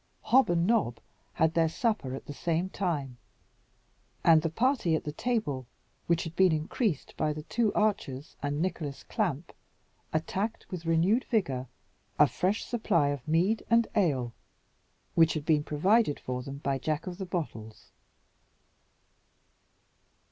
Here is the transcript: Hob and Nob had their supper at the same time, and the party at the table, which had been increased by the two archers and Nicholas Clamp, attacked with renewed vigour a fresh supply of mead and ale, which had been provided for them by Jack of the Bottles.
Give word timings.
Hob 0.23 0.49
and 0.49 0.65
Nob 0.65 0.99
had 1.33 1.53
their 1.53 1.69
supper 1.69 2.15
at 2.15 2.25
the 2.25 2.33
same 2.33 2.69
time, 2.69 3.17
and 4.23 4.41
the 4.41 4.49
party 4.49 4.95
at 4.95 5.03
the 5.03 5.11
table, 5.11 5.67
which 6.07 6.23
had 6.23 6.35
been 6.35 6.51
increased 6.51 7.15
by 7.17 7.31
the 7.31 7.43
two 7.43 7.71
archers 7.75 8.35
and 8.41 8.59
Nicholas 8.59 9.03
Clamp, 9.03 9.53
attacked 10.11 10.65
with 10.71 10.87
renewed 10.87 11.25
vigour 11.25 11.67
a 12.17 12.25
fresh 12.25 12.65
supply 12.65 13.09
of 13.09 13.27
mead 13.27 13.63
and 13.69 13.87
ale, 13.95 14.33
which 15.13 15.35
had 15.35 15.45
been 15.45 15.63
provided 15.63 16.19
for 16.19 16.41
them 16.41 16.57
by 16.57 16.79
Jack 16.79 17.05
of 17.05 17.19
the 17.19 17.25
Bottles. 17.27 17.91